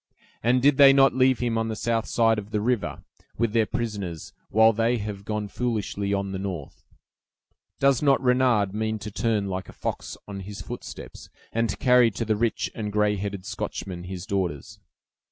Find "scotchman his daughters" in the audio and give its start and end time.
13.45-14.79